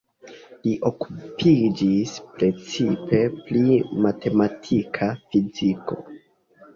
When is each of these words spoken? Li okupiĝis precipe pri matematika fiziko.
Li 0.67 0.71
okupiĝis 0.89 2.13
precipe 2.39 3.19
pri 3.49 3.61
matematika 4.07 5.11
fiziko. 5.27 5.99